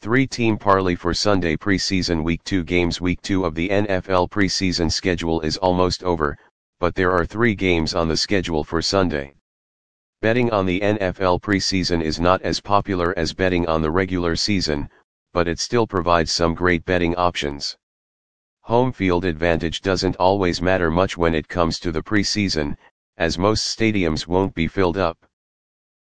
Three-team 0.00 0.58
parlay 0.58 0.94
for 0.94 1.12
Sunday 1.12 1.56
preseason 1.56 2.22
Week 2.22 2.44
2 2.44 2.62
games 2.62 3.00
Week 3.00 3.20
2 3.20 3.44
of 3.44 3.56
the 3.56 3.68
NFL 3.68 4.30
preseason 4.30 4.92
schedule 4.92 5.40
is 5.40 5.56
almost 5.56 6.04
over, 6.04 6.38
but 6.78 6.94
there 6.94 7.10
are 7.10 7.26
three 7.26 7.56
games 7.56 7.96
on 7.96 8.06
the 8.06 8.16
schedule 8.16 8.62
for 8.62 8.80
Sunday. 8.80 9.34
Betting 10.22 10.52
on 10.52 10.66
the 10.66 10.78
NFL 10.78 11.40
preseason 11.40 12.00
is 12.00 12.20
not 12.20 12.40
as 12.42 12.60
popular 12.60 13.12
as 13.18 13.34
betting 13.34 13.66
on 13.66 13.82
the 13.82 13.90
regular 13.90 14.36
season, 14.36 14.88
but 15.32 15.48
it 15.48 15.58
still 15.58 15.84
provides 15.84 16.30
some 16.30 16.54
great 16.54 16.84
betting 16.84 17.16
options. 17.16 17.76
Home 18.60 18.92
field 18.92 19.24
advantage 19.24 19.80
doesn't 19.80 20.14
always 20.16 20.62
matter 20.62 20.92
much 20.92 21.18
when 21.18 21.34
it 21.34 21.48
comes 21.48 21.80
to 21.80 21.90
the 21.90 22.04
preseason, 22.04 22.76
as 23.16 23.36
most 23.36 23.76
stadiums 23.76 24.28
won't 24.28 24.54
be 24.54 24.68
filled 24.68 24.96
up. 24.96 25.18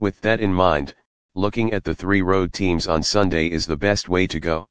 With 0.00 0.22
that 0.22 0.40
in 0.40 0.54
mind, 0.54 0.94
looking 1.36 1.72
at 1.72 1.82
the 1.82 1.94
three 1.94 2.22
road 2.22 2.52
teams 2.52 2.86
on 2.86 3.02
Sunday 3.02 3.48
is 3.48 3.66
the 3.66 3.76
best 3.76 4.08
way 4.08 4.24
to 4.24 4.38
go. 4.38 4.68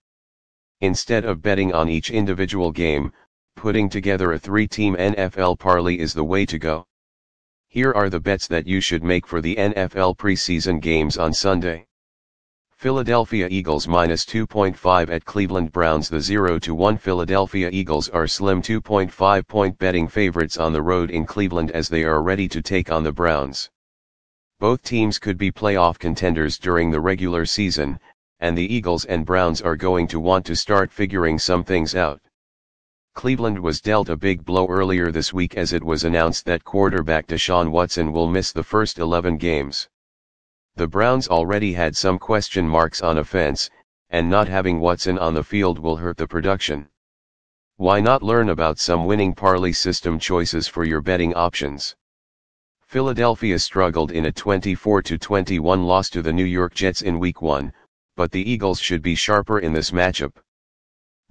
Instead 0.80 1.26
of 1.26 1.41
betting 1.41 1.73
on 1.73 1.90
each 1.90 2.09
individual 2.09 2.71
game, 2.71 3.12
putting 3.58 3.90
together 3.90 4.31
a 4.31 4.40
three-team 4.40 4.95
NFL 4.95 5.59
parlay 5.59 5.95
is 5.95 6.13
the 6.13 6.23
way 6.23 6.45
to 6.45 6.57
go. 6.57 6.85
Here 7.68 7.91
are 7.91 8.09
the 8.09 8.20
bets 8.20 8.48
that 8.48 8.66
you 8.66 8.80
should 8.80 9.04
make 9.04 9.27
for 9.27 9.41
the 9.41 9.55
NFL 9.57 10.16
preseason 10.18 10.80
games 10.80 11.18
on 11.18 11.34
Sunday. 11.34 11.85
Philadelphia 12.71 13.48
Eagles 13.49 13.88
minus 13.88 14.26
2.5 14.26 15.09
at 15.09 15.26
Cleveland 15.26 15.71
Browns 15.71 16.07
The 16.07 16.21
0 16.21 16.59
to 16.59 16.73
1 16.73 16.98
Philadelphia 16.98 17.70
Eagles 17.71 18.07
are 18.09 18.27
slim 18.27 18.62
2.5 18.62 19.48
point 19.48 19.77
betting 19.80 20.07
favorites 20.07 20.57
on 20.57 20.71
the 20.71 20.82
road 20.82 21.12
in 21.12 21.26
Cleveland 21.26 21.71
as 21.71 21.90
they 21.90 22.04
are 22.04 22.23
ready 22.23 22.48
to 22.48 22.62
take 22.62 22.90
on 22.90 23.04
the 23.04 23.12
Browns. 23.12 23.70
Both 24.63 24.84
teams 24.84 25.20
could 25.20 25.38
be 25.38 25.52
playoff 25.52 25.99
contenders 25.99 26.58
during 26.58 26.90
the 26.90 27.02
regular 27.02 27.45
season, 27.45 27.99
and 28.40 28.58
the 28.58 28.73
Eagles 28.73 29.04
and 29.04 29.26
Browns 29.26 29.62
are 29.62 29.76
going 29.76 30.08
to 30.08 30.21
want 30.21 30.45
to 30.45 30.55
start 30.55 30.90
figuring 30.90 31.38
some 31.38 31.66
things 31.66 31.95
out. 31.95 32.21
Cleveland 33.13 33.60
was 33.60 33.82
dealt 33.82 34.07
a 34.07 34.15
big 34.15 34.46
blow 34.46 34.65
earlier 34.70 35.12
this 35.12 35.34
week 35.34 35.57
as 35.57 35.74
it 35.74 35.84
was 35.84 36.05
announced 36.05 36.46
that 36.46 36.63
quarterback 36.63 37.27
Deshaun 37.27 37.71
Watson 37.71 38.13
will 38.13 38.29
miss 38.29 38.54
the 38.54 38.63
first 38.63 38.99
11 38.99 39.35
games. 39.35 39.90
The 40.77 40.87
Browns 40.87 41.27
already 41.27 41.74
had 41.74 41.98
some 41.98 42.18
question 42.18 42.65
marks 42.65 43.02
on 43.02 43.18
offense, 43.18 43.70
and 44.12 44.30
not 44.30 44.48
having 44.48 44.80
Watson 44.80 45.20
on 45.20 45.34
the 45.34 45.43
field 45.43 45.77
will 45.77 45.98
hurt 45.98 46.15
the 46.15 46.26
production. 46.26 46.87
Why 47.76 47.99
not 47.99 48.24
learn 48.24 48.48
about 48.48 48.80
some 48.80 49.07
winning 49.07 49.35
parlay 49.35 49.74
system 49.74 50.20
choices 50.20 50.70
for 50.70 50.85
your 50.85 51.02
betting 51.02 51.34
options? 51.34 51.98
Philadelphia 52.94 53.58
struggled 53.58 54.12
in 54.12 54.27
a 54.27 54.32
24-21 54.32 55.84
loss 55.84 56.12
to 56.12 56.22
the 56.22 56.32
New 56.32 56.44
York 56.44 56.76
Jets 56.76 57.02
in 57.02 57.18
Week 57.18 57.41
1, 57.41 57.74
but 58.16 58.32
the 58.32 58.48
Eagles 58.48 58.80
should 58.80 59.02
be 59.02 59.16
sharper 59.16 59.58
in 59.58 59.74
this 59.74 59.90
matchup. 59.90 60.36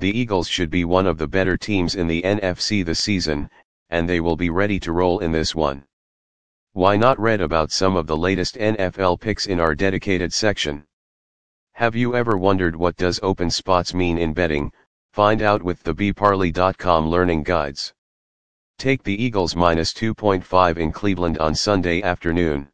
The 0.00 0.10
Eagles 0.10 0.48
should 0.48 0.70
be 0.70 0.84
one 0.84 1.06
of 1.06 1.18
the 1.18 1.28
better 1.28 1.56
teams 1.56 1.94
in 1.94 2.08
the 2.08 2.20
NFC 2.22 2.84
this 2.84 2.98
season, 2.98 3.48
and 3.90 4.08
they 4.08 4.18
will 4.18 4.34
be 4.34 4.50
ready 4.50 4.80
to 4.80 4.90
roll 4.90 5.20
in 5.20 5.30
this 5.30 5.54
one. 5.54 5.84
Why 6.72 6.96
not 6.96 7.20
read 7.20 7.40
about 7.40 7.70
some 7.70 7.94
of 7.94 8.08
the 8.08 8.16
latest 8.16 8.56
NFL 8.56 9.20
picks 9.20 9.46
in 9.46 9.60
our 9.60 9.76
dedicated 9.76 10.32
section? 10.32 10.82
Have 11.74 11.94
you 11.94 12.16
ever 12.16 12.36
wondered 12.36 12.74
what 12.74 12.96
does 12.96 13.20
open 13.22 13.50
spots 13.50 13.94
mean 13.94 14.18
in 14.18 14.32
betting? 14.32 14.72
Find 15.12 15.40
out 15.42 15.62
with 15.62 15.80
the 15.84 15.94
bparlay.com 15.94 17.08
learning 17.08 17.44
guides. 17.44 17.94
Take 18.82 19.04
the 19.04 19.22
Eagles 19.22 19.54
minus 19.54 19.92
2.5 19.92 20.76
in 20.76 20.90
Cleveland 20.90 21.38
on 21.38 21.54
Sunday 21.54 22.02
afternoon. 22.02 22.68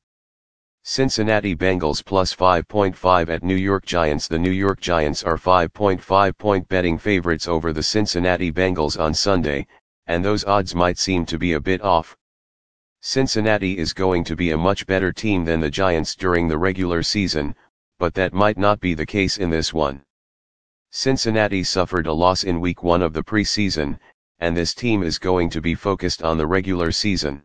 Cincinnati 0.82 1.54
Bengals 1.54 2.02
plus 2.02 2.34
5.5 2.34 3.28
at 3.28 3.42
New 3.42 3.54
York 3.54 3.84
Giants 3.84 4.26
The 4.26 4.38
New 4.38 4.50
York 4.50 4.80
Giants 4.80 5.22
are 5.22 5.36
5.5 5.36 6.38
point 6.38 6.66
betting 6.68 6.96
favorites 6.96 7.46
over 7.46 7.74
the 7.74 7.82
Cincinnati 7.82 8.50
Bengals 8.50 8.98
on 8.98 9.12
Sunday, 9.12 9.66
and 10.06 10.24
those 10.24 10.46
odds 10.46 10.74
might 10.74 10.96
seem 10.96 11.26
to 11.26 11.38
be 11.38 11.52
a 11.52 11.60
bit 11.60 11.82
off. 11.82 12.16
Cincinnati 13.02 13.76
is 13.76 13.92
going 13.92 14.24
to 14.24 14.34
be 14.34 14.52
a 14.52 14.56
much 14.56 14.86
better 14.86 15.12
team 15.12 15.44
than 15.44 15.60
the 15.60 15.68
Giants 15.68 16.16
during 16.16 16.48
the 16.48 16.56
regular 16.56 17.02
season, 17.02 17.54
but 17.98 18.14
that 18.14 18.32
might 18.32 18.56
not 18.56 18.80
be 18.80 18.94
the 18.94 19.04
case 19.04 19.36
in 19.36 19.50
this 19.50 19.74
one. 19.74 20.02
Cincinnati 20.90 21.62
suffered 21.62 22.06
a 22.06 22.12
loss 22.14 22.44
in 22.44 22.62
week 22.62 22.82
1 22.82 23.02
of 23.02 23.12
the 23.12 23.22
preseason, 23.22 23.98
and 24.40 24.56
this 24.56 24.74
team 24.74 25.02
is 25.02 25.18
going 25.18 25.50
to 25.50 25.60
be 25.60 25.74
focused 25.74 26.22
on 26.22 26.38
the 26.38 26.46
regular 26.46 26.92
season. 26.92 27.42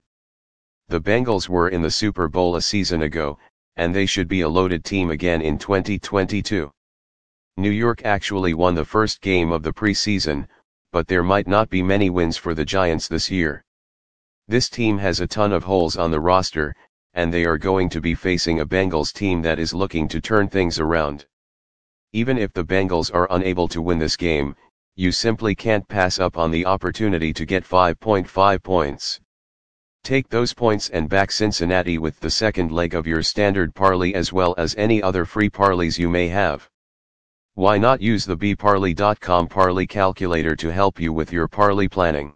The 0.89 1.01
Bengals 1.01 1.49
were 1.49 1.69
in 1.69 1.81
the 1.81 1.89
Super 1.89 2.27
Bowl 2.27 2.55
a 2.55 2.61
season 2.61 3.01
ago, 3.01 3.39
and 3.75 3.95
they 3.95 4.05
should 4.05 4.27
be 4.27 4.41
a 4.41 4.49
loaded 4.49 4.83
team 4.83 5.09
again 5.09 5.41
in 5.41 5.57
2022. 5.57 6.71
New 7.57 7.69
York 7.69 8.03
actually 8.03 8.53
won 8.53 8.75
the 8.75 8.85
first 8.85 9.21
game 9.21 9.51
of 9.51 9.63
the 9.63 9.73
preseason, 9.73 10.47
but 10.91 11.07
there 11.07 11.23
might 11.23 11.47
not 11.47 11.69
be 11.69 11.81
many 11.81 12.09
wins 12.09 12.37
for 12.37 12.53
the 12.53 12.65
Giants 12.65 13.07
this 13.07 13.31
year. 13.31 13.63
This 14.47 14.69
team 14.69 14.97
has 14.99 15.19
a 15.19 15.27
ton 15.27 15.53
of 15.53 15.63
holes 15.63 15.97
on 15.97 16.11
the 16.11 16.19
roster, 16.19 16.75
and 17.13 17.33
they 17.33 17.45
are 17.45 17.57
going 17.57 17.89
to 17.89 18.01
be 18.01 18.13
facing 18.13 18.59
a 18.59 18.65
Bengals 18.65 19.13
team 19.13 19.41
that 19.41 19.57
is 19.57 19.73
looking 19.73 20.07
to 20.09 20.21
turn 20.21 20.47
things 20.47 20.79
around. 20.79 21.25
Even 22.11 22.37
if 22.37 22.53
the 22.53 22.65
Bengals 22.65 23.13
are 23.13 23.27
unable 23.31 23.67
to 23.69 23.81
win 23.81 23.99
this 23.99 24.17
game, 24.17 24.55
you 24.95 25.11
simply 25.11 25.55
can't 25.55 25.87
pass 25.87 26.19
up 26.19 26.37
on 26.37 26.51
the 26.51 26.67
opportunity 26.67 27.33
to 27.33 27.45
get 27.45 27.63
5.5 27.63 28.61
points. 28.61 29.19
Take 30.03 30.29
those 30.29 30.53
points 30.53 30.89
and 30.89 31.09
back 31.09 31.31
Cincinnati 31.31 31.97
with 31.97 32.19
the 32.19 32.29
second 32.29 32.71
leg 32.71 32.93
of 32.93 33.07
your 33.07 33.23
standard 33.23 33.73
parlay 33.73 34.13
as 34.13 34.31
well 34.31 34.53
as 34.57 34.75
any 34.77 35.01
other 35.01 35.25
free 35.25 35.49
parlays 35.49 35.97
you 35.97 36.09
may 36.09 36.27
have. 36.27 36.69
Why 37.55 37.79
not 37.79 38.01
use 38.01 38.23
the 38.23 38.37
bparlay.com 38.37 39.47
parlay 39.47 39.87
calculator 39.87 40.55
to 40.57 40.71
help 40.71 40.99
you 40.99 41.11
with 41.11 41.31
your 41.31 41.47
parlay 41.47 41.87
planning? 41.87 42.33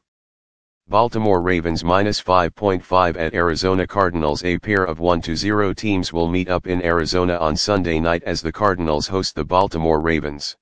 Baltimore 0.88 1.42
Ravens 1.42 1.84
minus 1.84 2.20
5.5 2.20 3.18
at 3.18 3.36
Arizona 3.36 3.86
Cardinals 3.86 4.44
A 4.44 4.58
pair 4.58 4.84
of 4.84 4.98
1-0 4.98 5.76
teams 5.76 6.12
will 6.12 6.28
meet 6.28 6.50
up 6.50 6.66
in 6.66 6.84
Arizona 6.84 7.36
on 7.38 7.56
Sunday 7.56 8.00
night 8.00 8.24
as 8.24 8.42
the 8.42 8.52
Cardinals 8.52 9.08
host 9.08 9.36
the 9.36 9.46
Baltimore 9.46 10.00
Ravens. 10.00 10.56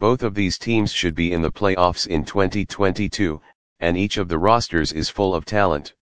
Both 0.00 0.22
of 0.22 0.34
these 0.34 0.56
teams 0.56 0.94
should 0.94 1.14
be 1.14 1.30
in 1.30 1.42
the 1.42 1.52
playoffs 1.52 2.06
in 2.06 2.24
2022, 2.24 3.38
and 3.80 3.98
each 3.98 4.16
of 4.16 4.28
the 4.28 4.38
rosters 4.38 4.92
is 4.92 5.10
full 5.10 5.34
of 5.34 5.44
talent. 5.44 5.92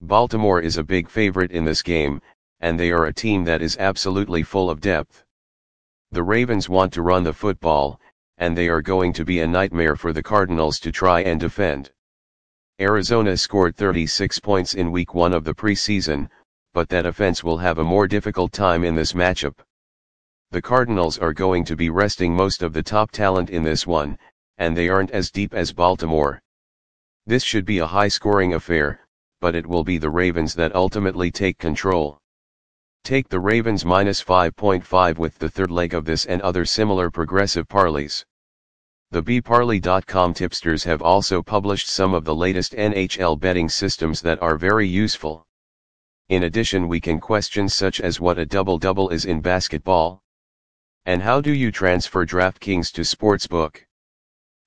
Baltimore 0.00 0.62
is 0.62 0.78
a 0.78 0.82
big 0.82 1.06
favorite 1.06 1.52
in 1.52 1.66
this 1.66 1.82
game, 1.82 2.22
and 2.60 2.80
they 2.80 2.90
are 2.90 3.04
a 3.04 3.12
team 3.12 3.44
that 3.44 3.60
is 3.60 3.76
absolutely 3.76 4.42
full 4.42 4.70
of 4.70 4.80
depth. 4.80 5.22
The 6.10 6.22
Ravens 6.22 6.70
want 6.70 6.94
to 6.94 7.02
run 7.02 7.22
the 7.22 7.34
football, 7.34 8.00
and 8.38 8.56
they 8.56 8.68
are 8.70 8.80
going 8.80 9.12
to 9.12 9.24
be 9.26 9.40
a 9.40 9.46
nightmare 9.46 9.96
for 9.96 10.14
the 10.14 10.22
Cardinals 10.22 10.80
to 10.80 10.90
try 10.90 11.20
and 11.20 11.38
defend. 11.38 11.90
Arizona 12.80 13.36
scored 13.36 13.76
36 13.76 14.40
points 14.40 14.72
in 14.72 14.90
week 14.90 15.12
1 15.12 15.34
of 15.34 15.44
the 15.44 15.54
preseason, 15.54 16.30
but 16.72 16.88
that 16.88 17.04
offense 17.04 17.44
will 17.44 17.58
have 17.58 17.76
a 17.76 17.84
more 17.84 18.08
difficult 18.08 18.50
time 18.50 18.82
in 18.82 18.94
this 18.94 19.12
matchup. 19.12 19.56
The 20.52 20.60
Cardinals 20.60 21.16
are 21.16 21.32
going 21.32 21.64
to 21.66 21.76
be 21.76 21.90
resting 21.90 22.34
most 22.34 22.60
of 22.60 22.72
the 22.72 22.82
top 22.82 23.12
talent 23.12 23.50
in 23.50 23.62
this 23.62 23.86
one, 23.86 24.18
and 24.58 24.76
they 24.76 24.88
aren't 24.88 25.12
as 25.12 25.30
deep 25.30 25.54
as 25.54 25.72
Baltimore. 25.72 26.42
This 27.24 27.44
should 27.44 27.64
be 27.64 27.78
a 27.78 27.86
high 27.86 28.08
scoring 28.08 28.54
affair, 28.54 29.06
but 29.40 29.54
it 29.54 29.64
will 29.64 29.84
be 29.84 29.96
the 29.96 30.10
Ravens 30.10 30.54
that 30.54 30.74
ultimately 30.74 31.30
take 31.30 31.58
control. 31.58 32.18
Take 33.04 33.28
the 33.28 33.38
Ravens 33.38 33.84
minus 33.84 34.24
5.5 34.24 35.18
with 35.18 35.38
the 35.38 35.48
third 35.48 35.70
leg 35.70 35.94
of 35.94 36.04
this 36.04 36.26
and 36.26 36.42
other 36.42 36.64
similar 36.64 37.12
progressive 37.12 37.68
parlays. 37.68 38.24
The 39.12 39.22
bparlay.com 39.22 40.34
tipsters 40.34 40.82
have 40.82 41.00
also 41.00 41.42
published 41.42 41.86
some 41.86 42.12
of 42.12 42.24
the 42.24 42.34
latest 42.34 42.72
NHL 42.72 43.38
betting 43.38 43.68
systems 43.68 44.20
that 44.22 44.42
are 44.42 44.58
very 44.58 44.88
useful. 44.88 45.46
In 46.28 46.42
addition 46.42 46.88
we 46.88 47.00
can 47.00 47.20
question 47.20 47.68
such 47.68 48.00
as 48.00 48.18
what 48.18 48.40
a 48.40 48.44
double-double 48.44 49.10
is 49.10 49.26
in 49.26 49.40
basketball, 49.40 50.20
and 51.06 51.22
how 51.22 51.40
do 51.40 51.52
you 51.52 51.72
transfer 51.72 52.26
DraftKings 52.26 52.92
to 52.92 53.00
Sportsbook? 53.00 53.84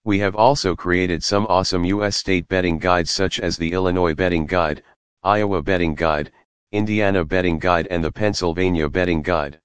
We 0.04 0.20
have 0.20 0.36
also 0.36 0.76
created 0.76 1.24
some 1.24 1.46
awesome 1.48 1.86
US 1.86 2.18
state 2.18 2.48
betting 2.48 2.80
guides 2.80 3.12
such 3.12 3.40
as 3.40 3.56
the 3.56 3.72
Illinois 3.72 4.14
Betting 4.14 4.46
Guide, 4.46 4.84
Iowa 5.24 5.62
Betting 5.62 5.96
Guide, 5.96 6.32
Indiana 6.72 7.24
Betting 7.24 7.60
Guide 7.60 7.88
and 7.92 8.04
the 8.04 8.12
Pennsylvania 8.12 8.90
Betting 8.90 9.22
Guide. 9.22 9.60